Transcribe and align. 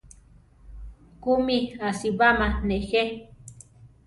¿Kúmi 1.23 1.57
asibáma 1.87 2.47
nejé? 2.67 3.03